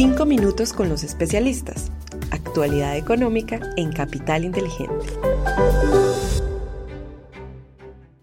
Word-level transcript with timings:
Cinco 0.00 0.26
minutos 0.26 0.72
con 0.72 0.88
los 0.88 1.02
especialistas. 1.02 1.90
Actualidad 2.30 2.96
económica 2.96 3.58
en 3.76 3.90
Capital 3.90 4.44
Inteligente. 4.44 4.94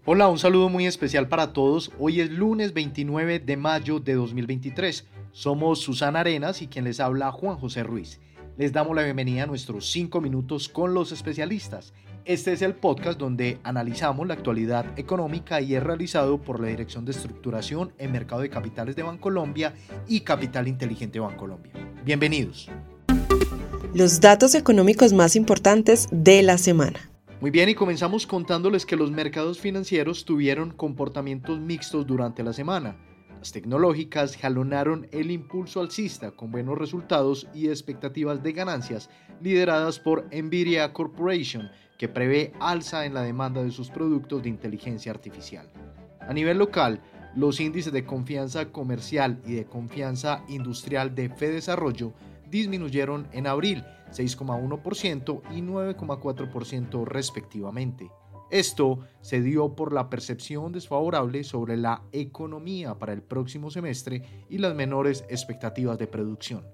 Hola, 0.06 0.28
un 0.28 0.38
saludo 0.38 0.70
muy 0.70 0.86
especial 0.86 1.28
para 1.28 1.52
todos. 1.52 1.92
Hoy 1.98 2.22
es 2.22 2.30
lunes 2.30 2.72
29 2.72 3.40
de 3.40 3.56
mayo 3.58 4.00
de 4.00 4.14
2023. 4.14 5.06
Somos 5.32 5.80
Susana 5.80 6.20
Arenas 6.20 6.62
y 6.62 6.68
quien 6.68 6.86
les 6.86 6.98
habla 6.98 7.30
Juan 7.30 7.58
José 7.58 7.82
Ruiz. 7.82 8.20
Les 8.56 8.72
damos 8.72 8.96
la 8.96 9.02
bienvenida 9.02 9.42
a 9.42 9.46
nuestros 9.46 9.90
5 9.90 10.22
minutos 10.22 10.70
con 10.70 10.94
los 10.94 11.12
especialistas. 11.12 11.92
Este 12.26 12.52
es 12.52 12.60
el 12.62 12.74
podcast 12.74 13.20
donde 13.20 13.60
analizamos 13.62 14.26
la 14.26 14.34
actualidad 14.34 14.98
económica 14.98 15.60
y 15.60 15.76
es 15.76 15.82
realizado 15.84 16.42
por 16.42 16.58
la 16.58 16.66
Dirección 16.66 17.04
de 17.04 17.12
Estructuración 17.12 17.92
en 17.98 18.10
Mercado 18.10 18.40
de 18.40 18.50
Capitales 18.50 18.96
de 18.96 19.04
Bancolombia 19.04 19.74
y 20.08 20.22
Capital 20.22 20.66
Inteligente 20.66 21.20
Bancolombia. 21.20 21.72
Bienvenidos. 22.04 22.68
Los 23.94 24.20
datos 24.20 24.56
económicos 24.56 25.12
más 25.12 25.36
importantes 25.36 26.08
de 26.10 26.42
la 26.42 26.58
semana. 26.58 26.98
Muy 27.40 27.52
bien, 27.52 27.68
y 27.68 27.76
comenzamos 27.76 28.26
contándoles 28.26 28.86
que 28.86 28.96
los 28.96 29.12
mercados 29.12 29.60
financieros 29.60 30.24
tuvieron 30.24 30.72
comportamientos 30.72 31.60
mixtos 31.60 32.08
durante 32.08 32.42
la 32.42 32.52
semana. 32.52 32.96
Las 33.38 33.52
tecnológicas 33.52 34.36
jalonaron 34.36 35.06
el 35.12 35.30
impulso 35.30 35.80
alcista 35.80 36.32
con 36.32 36.50
buenos 36.50 36.76
resultados 36.76 37.46
y 37.54 37.68
expectativas 37.68 38.42
de 38.42 38.52
ganancias 38.52 39.10
lideradas 39.40 40.00
por 40.00 40.26
Nvidia 40.34 40.92
Corporation, 40.92 41.70
que 41.98 42.08
prevé 42.08 42.52
alza 42.60 43.06
en 43.06 43.14
la 43.14 43.22
demanda 43.22 43.62
de 43.62 43.70
sus 43.70 43.90
productos 43.90 44.42
de 44.42 44.48
inteligencia 44.48 45.12
artificial. 45.12 45.68
A 46.20 46.32
nivel 46.32 46.58
local, 46.58 47.00
los 47.34 47.60
índices 47.60 47.92
de 47.92 48.04
confianza 48.04 48.72
comercial 48.72 49.40
y 49.46 49.54
de 49.54 49.66
confianza 49.66 50.42
industrial 50.48 51.14
de 51.14 51.28
Fedesarrollo 51.28 52.12
disminuyeron 52.50 53.28
en 53.32 53.46
abril 53.46 53.84
6,1% 54.10 55.42
y 55.54 55.60
9,4% 55.60 57.04
respectivamente. 57.04 58.10
Esto 58.50 59.00
se 59.20 59.42
dio 59.42 59.74
por 59.74 59.92
la 59.92 60.08
percepción 60.08 60.72
desfavorable 60.72 61.42
sobre 61.42 61.76
la 61.76 62.02
economía 62.12 62.94
para 62.94 63.12
el 63.12 63.22
próximo 63.22 63.70
semestre 63.70 64.22
y 64.48 64.58
las 64.58 64.74
menores 64.74 65.24
expectativas 65.28 65.98
de 65.98 66.06
producción. 66.06 66.64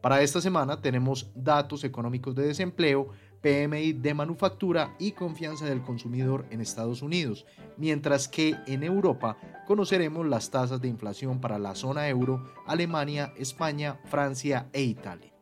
Para 0.00 0.20
esta 0.20 0.40
semana 0.40 0.80
tenemos 0.80 1.30
datos 1.32 1.84
económicos 1.84 2.34
de 2.34 2.44
desempleo, 2.44 3.10
PMI 3.42 3.92
de 3.92 4.14
manufactura 4.14 4.94
y 4.98 5.12
confianza 5.12 5.66
del 5.66 5.82
consumidor 5.82 6.46
en 6.50 6.60
Estados 6.60 7.02
Unidos, 7.02 7.44
mientras 7.76 8.28
que 8.28 8.54
en 8.66 8.84
Europa 8.84 9.36
conoceremos 9.66 10.26
las 10.26 10.50
tasas 10.50 10.80
de 10.80 10.88
inflación 10.88 11.40
para 11.40 11.58
la 11.58 11.74
zona 11.74 12.08
euro, 12.08 12.44
Alemania, 12.66 13.32
España, 13.36 13.98
Francia 14.04 14.68
e 14.72 14.82
Italia. 14.82 15.32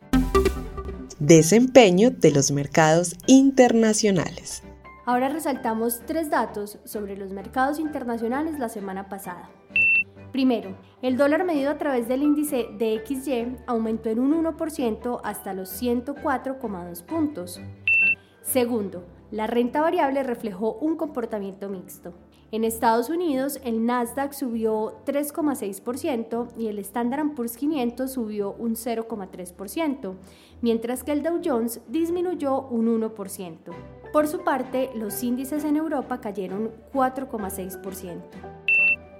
Desempeño 1.19 2.11
de 2.11 2.33
los 2.33 2.51
mercados 2.51 3.15
internacionales. 3.27 4.63
Ahora 5.05 5.29
resaltamos 5.29 6.01
tres 6.07 6.31
datos 6.31 6.79
sobre 6.85 7.17
los 7.17 7.31
mercados 7.31 7.79
internacionales 7.79 8.59
la 8.59 8.69
semana 8.69 9.09
pasada. 9.09 9.51
Primero, 10.33 10.77
el 11.03 11.17
dólar 11.17 11.45
medido 11.45 11.71
a 11.71 11.79
través 11.79 12.07
del 12.07 12.23
índice 12.23 12.69
DXY 12.79 13.57
aumentó 13.67 14.09
en 14.09 14.21
un 14.21 14.45
1% 14.45 15.21
hasta 15.25 15.53
los 15.53 15.83
104,2 15.83 17.03
puntos. 17.05 17.61
Segundo, 18.43 19.05
la 19.31 19.47
renta 19.47 19.81
variable 19.81 20.23
reflejó 20.23 20.75
un 20.75 20.97
comportamiento 20.97 21.69
mixto. 21.69 22.15
En 22.53 22.65
Estados 22.65 23.11
Unidos, 23.11 23.61
el 23.65 23.87
Nasdaq 23.87 24.33
subió 24.33 25.05
3,6% 25.07 26.49
y 26.59 26.67
el 26.67 26.81
Standard 26.81 27.35
Poor's 27.37 27.57
500 27.57 28.11
subió 28.11 28.53
un 28.55 28.75
0,3%, 28.75 30.15
mientras 30.61 31.05
que 31.05 31.13
el 31.13 31.23
Dow 31.23 31.41
Jones 31.45 31.81
disminuyó 31.87 32.63
un 32.63 32.89
1%. 33.01 33.57
Por 34.13 34.27
su 34.27 34.41
parte, 34.43 34.91
los 34.97 35.23
índices 35.23 35.63
en 35.63 35.77
Europa 35.77 36.21
cayeron 36.21 36.73
4,6%. 36.93 38.60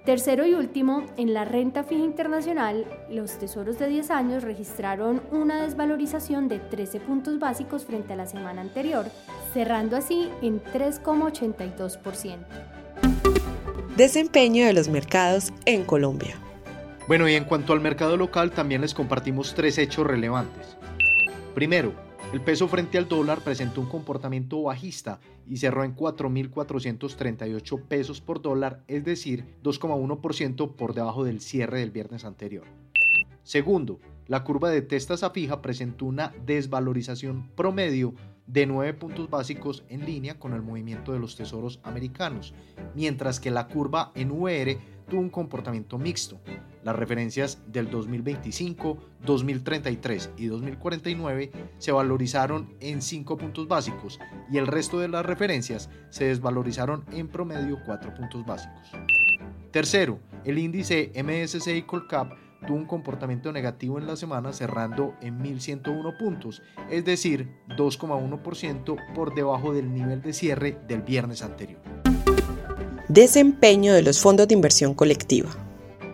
Tercero 0.05 0.47
y 0.47 0.55
último, 0.55 1.05
en 1.19 1.35
la 1.35 1.45
renta 1.45 1.85
fija 1.85 2.03
internacional, 2.03 2.87
los 3.11 3.39
tesoros 3.39 3.79
de 3.79 3.87
10 3.87 4.11
años 4.11 4.43
registraron 4.43 5.21
una 5.31 5.63
desvalorización 5.63 6.49
de 6.49 6.59
13 6.59 7.01
puntos 7.01 7.39
básicos 7.39 7.85
frente 7.85 8.15
a 8.15 8.17
la 8.17 8.25
semana 8.25 8.63
anterior, 8.63 9.05
cerrando 9.53 9.99
así 9.99 10.31
en 10.41 10.63
3,82%. 10.63 12.39
Desempeño 13.97 14.65
de 14.65 14.73
los 14.73 14.89
mercados 14.89 15.53
en 15.67 15.85
Colombia. 15.85 16.35
Bueno, 17.07 17.29
y 17.29 17.35
en 17.35 17.45
cuanto 17.45 17.75
al 17.75 17.81
mercado 17.81 18.17
local, 18.17 18.53
también 18.53 18.81
les 18.81 18.95
compartimos 18.95 19.55
tres 19.55 19.77
hechos 19.77 20.07
relevantes. 20.07 20.79
Primero, 21.55 21.93
el 22.33 22.41
peso 22.41 22.69
frente 22.69 22.97
al 22.97 23.09
dólar 23.09 23.41
presentó 23.41 23.81
un 23.81 23.89
comportamiento 23.89 24.63
bajista 24.63 25.19
y 25.49 25.57
cerró 25.57 25.83
en 25.83 25.97
4.438 25.97 27.83
pesos 27.89 28.21
por 28.21 28.41
dólar, 28.41 28.85
es 28.87 29.05
decir, 29.05 29.57
2,1% 29.65 30.77
por 30.77 30.95
debajo 30.95 31.25
del 31.25 31.41
cierre 31.41 31.81
del 31.81 31.91
viernes 31.91 32.25
anterior. 32.25 32.67
Segundo, 33.43 33.99
la 34.29 34.45
curva 34.45 34.71
de 34.71 34.81
testas 34.81 35.25
a 35.25 35.31
fija 35.31 35.61
presentó 35.61 36.05
una 36.05 36.33
desvalorización 36.47 37.51
promedio 37.57 38.15
de 38.47 38.65
9 38.67 38.95
puntos 38.95 39.29
básicos 39.29 39.83
en 39.89 40.07
línea 40.07 40.39
con 40.39 40.53
el 40.53 40.63
movimiento 40.63 41.13
de 41.13 41.19
los 41.19 41.35
tesoros 41.35 41.81
americanos, 41.83 42.55
mientras 42.95 43.41
que 43.41 43.51
la 43.51 43.67
curva 43.67 44.13
en 44.15 44.31
UR 44.31 44.79
tuvo 45.11 45.21
un 45.21 45.29
comportamiento 45.29 45.99
mixto. 45.99 46.41
Las 46.83 46.97
referencias 46.97 47.59
del 47.67 47.91
2025, 47.91 48.97
2033 49.27 50.31
y 50.39 50.47
2049 50.47 51.51
se 51.77 51.93
valorizaron 51.93 52.75
en 52.81 53.03
5 53.03 53.37
puntos 53.37 53.69
básicos 53.69 54.19
y 54.51 54.57
el 54.57 54.67
resto 54.67 54.99
de 54.99 55.09
las 55.09 55.27
referencias 55.27 55.91
se 56.09 56.25
desvalorizaron 56.25 57.05
en 57.13 57.29
promedio 57.29 57.79
4 57.85 58.15
puntos 58.15 58.47
básicos. 58.47 58.93
Tercero, 59.71 60.19
el 60.45 60.59
índice 60.59 61.13
MSCI 61.23 61.83
Colcap 61.83 62.33
tuvo 62.67 62.79
un 62.79 62.87
comportamiento 62.87 63.53
negativo 63.53 63.99
en 63.99 64.07
la 64.07 64.17
semana 64.17 64.53
cerrando 64.53 65.15
en 65.21 65.41
1101 65.41 66.19
puntos, 66.19 66.63
es 66.91 67.05
decir, 67.05 67.49
2,1% 67.77 69.15
por 69.15 69.35
debajo 69.35 69.73
del 69.75 69.93
nivel 69.93 70.23
de 70.23 70.33
cierre 70.33 70.79
del 70.89 71.03
viernes 71.03 71.43
anterior. 71.43 72.00
Desempeño 73.13 73.93
de 73.93 74.03
los 74.03 74.21
fondos 74.21 74.47
de 74.47 74.55
inversión 74.55 74.95
colectiva. 74.95 75.51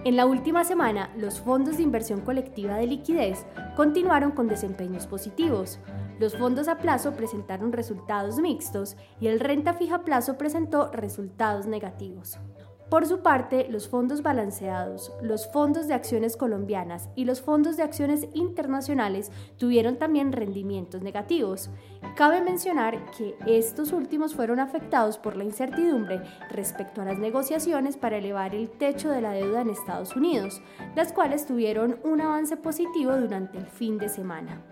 En 0.07 0.17
la 0.17 0.25
última 0.25 0.65
semana, 0.65 1.13
los 1.19 1.41
fondos 1.41 1.77
de 1.77 1.83
inversión 1.83 2.23
colectiva 2.23 2.77
de 2.77 2.87
liquidez 2.87 3.45
continuaron 3.77 4.31
con 4.31 4.49
desempeños 4.49 5.07
positivos. 5.07 5.79
Los 6.19 6.39
fondos 6.39 6.69
a 6.69 6.79
plazo 6.79 7.13
presentaron 7.13 7.75
resultados 7.75 8.39
mixtos 8.39 8.97
y 9.21 9.27
el 9.27 9.41
renta 9.41 9.75
fija 9.75 9.97
a 9.97 10.05
plazo 10.05 10.39
presentó 10.39 10.91
resultados 10.91 11.67
negativos. 11.67 12.39
Por 12.89 13.05
su 13.05 13.19
parte, 13.19 13.67
los 13.69 13.89
fondos 13.89 14.23
balanceados, 14.23 15.13
los 15.21 15.51
fondos 15.51 15.89
de 15.89 15.95
acciones 15.95 16.37
colombianas 16.37 17.09
y 17.17 17.25
los 17.25 17.41
fondos 17.41 17.77
de 17.77 17.83
acciones 17.83 18.29
internacionales 18.33 19.33
tuvieron 19.59 19.97
también 19.97 20.31
rendimientos 20.31 21.03
negativos. 21.03 21.69
Cabe 22.15 22.43
mencionar 22.43 23.11
que 23.11 23.35
estos 23.45 23.93
últimos 23.93 24.37
fueron 24.37 24.61
afectados 24.61 25.19
por 25.19 25.37
la 25.37 25.43
incertidumbre 25.43 26.23
respecto 26.49 27.03
a 27.03 27.07
las 27.07 27.19
negociaciones 27.19 27.97
para 27.97 28.19
elevar 28.19 28.55
el 28.55 28.71
techo 28.71 29.11
de 29.11 29.21
la 29.21 29.33
deuda 29.33 29.63
en 29.63 29.71
Estados 29.71 30.15
Unidos, 30.15 30.63
las 30.95 31.13
cuales 31.13 31.45
tuvieron 31.45 31.99
un 32.05 32.21
avance 32.21 32.57
positivo 32.57 33.17
durante 33.17 33.59
el 33.59 33.67
fin 33.67 33.99
de 33.99 34.09
semana. 34.09 34.63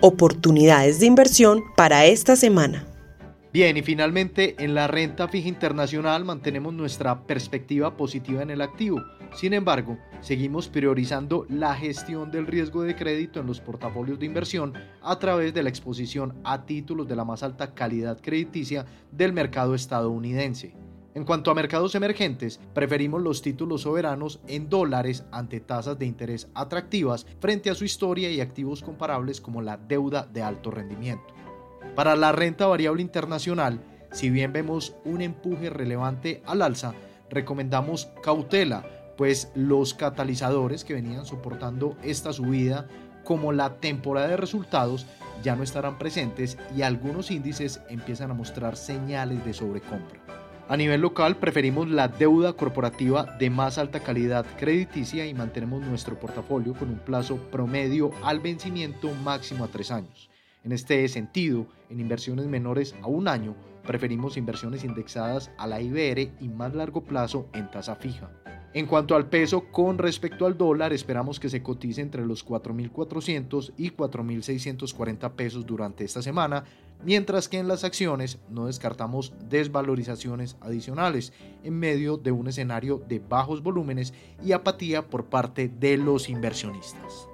Oportunidades 0.00 1.00
de 1.00 1.06
inversión 1.06 1.62
para 1.76 2.06
esta 2.06 2.36
semana. 2.36 2.86
Bien, 3.56 3.74
y 3.78 3.80
finalmente 3.80 4.54
en 4.62 4.74
la 4.74 4.86
renta 4.86 5.28
fija 5.28 5.48
internacional 5.48 6.26
mantenemos 6.26 6.74
nuestra 6.74 7.26
perspectiva 7.26 7.96
positiva 7.96 8.42
en 8.42 8.50
el 8.50 8.60
activo. 8.60 9.02
Sin 9.34 9.54
embargo, 9.54 9.96
seguimos 10.20 10.68
priorizando 10.68 11.46
la 11.48 11.74
gestión 11.74 12.30
del 12.30 12.46
riesgo 12.46 12.82
de 12.82 12.94
crédito 12.94 13.40
en 13.40 13.46
los 13.46 13.62
portafolios 13.62 14.18
de 14.18 14.26
inversión 14.26 14.74
a 15.00 15.18
través 15.18 15.54
de 15.54 15.62
la 15.62 15.70
exposición 15.70 16.34
a 16.44 16.66
títulos 16.66 17.08
de 17.08 17.16
la 17.16 17.24
más 17.24 17.42
alta 17.42 17.72
calidad 17.72 18.20
crediticia 18.20 18.84
del 19.10 19.32
mercado 19.32 19.74
estadounidense. 19.74 20.74
En 21.14 21.24
cuanto 21.24 21.50
a 21.50 21.54
mercados 21.54 21.94
emergentes, 21.94 22.60
preferimos 22.74 23.22
los 23.22 23.40
títulos 23.40 23.80
soberanos 23.80 24.38
en 24.48 24.68
dólares 24.68 25.24
ante 25.32 25.60
tasas 25.60 25.98
de 25.98 26.04
interés 26.04 26.50
atractivas 26.52 27.26
frente 27.40 27.70
a 27.70 27.74
su 27.74 27.86
historia 27.86 28.30
y 28.30 28.42
activos 28.42 28.82
comparables 28.82 29.40
como 29.40 29.62
la 29.62 29.78
deuda 29.78 30.26
de 30.26 30.42
alto 30.42 30.70
rendimiento. 30.70 31.32
Para 31.94 32.16
la 32.16 32.32
renta 32.32 32.66
variable 32.66 33.02
internacional, 33.02 33.80
si 34.12 34.30
bien 34.30 34.52
vemos 34.52 34.96
un 35.04 35.22
empuje 35.22 35.70
relevante 35.70 36.42
al 36.46 36.62
alza, 36.62 36.94
recomendamos 37.30 38.08
cautela, 38.22 38.84
pues 39.16 39.50
los 39.54 39.94
catalizadores 39.94 40.84
que 40.84 40.94
venían 40.94 41.26
soportando 41.26 41.96
esta 42.02 42.32
subida, 42.32 42.86
como 43.24 43.52
la 43.52 43.76
temporada 43.76 44.28
de 44.28 44.36
resultados, 44.36 45.06
ya 45.42 45.56
no 45.56 45.62
estarán 45.62 45.98
presentes 45.98 46.58
y 46.76 46.82
algunos 46.82 47.30
índices 47.30 47.80
empiezan 47.88 48.30
a 48.30 48.34
mostrar 48.34 48.76
señales 48.76 49.44
de 49.44 49.52
sobrecompra. 49.52 50.20
A 50.68 50.76
nivel 50.76 51.00
local, 51.00 51.36
preferimos 51.36 51.88
la 51.88 52.08
deuda 52.08 52.54
corporativa 52.54 53.36
de 53.38 53.50
más 53.50 53.78
alta 53.78 54.00
calidad 54.00 54.44
crediticia 54.58 55.24
y 55.26 55.32
mantenemos 55.32 55.82
nuestro 55.82 56.18
portafolio 56.18 56.74
con 56.74 56.88
un 56.88 56.98
plazo 56.98 57.36
promedio 57.52 58.10
al 58.24 58.40
vencimiento 58.40 59.12
máximo 59.22 59.64
a 59.64 59.68
tres 59.68 59.92
años. 59.92 60.28
En 60.66 60.72
este 60.72 61.06
sentido, 61.06 61.68
en 61.90 62.00
inversiones 62.00 62.46
menores 62.46 62.96
a 63.00 63.06
un 63.06 63.28
año, 63.28 63.54
preferimos 63.86 64.36
inversiones 64.36 64.82
indexadas 64.82 65.52
a 65.58 65.68
la 65.68 65.80
IBR 65.80 66.32
y 66.40 66.48
más 66.48 66.74
largo 66.74 67.04
plazo 67.04 67.46
en 67.52 67.70
tasa 67.70 67.94
fija. 67.94 68.32
En 68.74 68.86
cuanto 68.86 69.14
al 69.14 69.28
peso 69.28 69.70
con 69.70 69.96
respecto 69.96 70.44
al 70.44 70.58
dólar, 70.58 70.92
esperamos 70.92 71.38
que 71.38 71.48
se 71.48 71.62
cotice 71.62 72.00
entre 72.00 72.26
los 72.26 72.44
4.400 72.44 73.74
y 73.76 73.92
4.640 73.92 75.30
pesos 75.36 75.64
durante 75.66 76.04
esta 76.04 76.20
semana, 76.20 76.64
mientras 77.04 77.48
que 77.48 77.60
en 77.60 77.68
las 77.68 77.84
acciones 77.84 78.40
no 78.50 78.66
descartamos 78.66 79.34
desvalorizaciones 79.48 80.56
adicionales 80.60 81.32
en 81.62 81.78
medio 81.78 82.16
de 82.16 82.32
un 82.32 82.48
escenario 82.48 83.00
de 83.08 83.20
bajos 83.20 83.62
volúmenes 83.62 84.12
y 84.44 84.50
apatía 84.50 85.06
por 85.06 85.26
parte 85.26 85.68
de 85.68 85.96
los 85.96 86.28
inversionistas. 86.28 87.28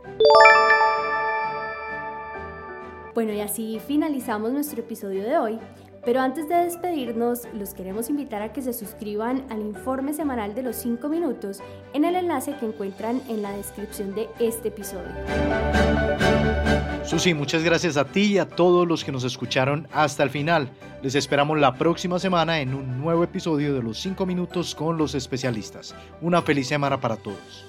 Bueno, 3.15 3.33
y 3.35 3.41
así 3.41 3.79
finalizamos 3.87 4.53
nuestro 4.53 4.81
episodio 4.81 5.23
de 5.23 5.37
hoy. 5.37 5.59
Pero 6.05 6.21
antes 6.21 6.49
de 6.49 6.57
despedirnos, 6.57 7.43
los 7.55 7.75
queremos 7.75 8.11
invitar 8.11 8.43
a 8.43 8.53
que 8.53 8.61
se 8.61 8.73
suscriban 8.73 9.45
al 9.51 9.61
informe 9.61 10.13
semanal 10.15 10.53
de 10.53 10.63
los 10.63 10.75
5 10.77 11.09
minutos 11.09 11.61
en 11.93 12.05
el 12.05 12.17
enlace 12.17 12.57
que 12.57 12.67
encuentran 12.67 13.23
en 13.29 13.41
la 13.41 13.53
descripción 13.53 14.13
de 14.13 14.29
este 14.41 14.69
episodio. 14.69 15.13
Susi, 17.05 17.35
muchas 17.35 17.63
gracias 17.63 17.97
a 17.97 18.05
ti 18.05 18.33
y 18.33 18.39
a 18.39 18.49
todos 18.49 18.89
los 18.89 19.05
que 19.05 19.13
nos 19.13 19.23
escucharon 19.23 19.87
hasta 19.93 20.25
el 20.25 20.31
final. 20.31 20.71
Les 21.03 21.15
esperamos 21.15 21.61
la 21.61 21.75
próxima 21.75 22.19
semana 22.19 22.61
en 22.61 22.75
un 22.75 23.01
nuevo 23.01 23.23
episodio 23.23 23.73
de 23.73 23.83
los 23.83 24.01
5 24.01 24.27
minutos 24.27 24.75
con 24.75 24.99
los 24.99 25.15
especialistas. 25.15 25.95
Una 26.21 26.43
feliz 26.43 26.67
semana 26.67 27.01
para 27.01 27.17
todos. 27.17 27.67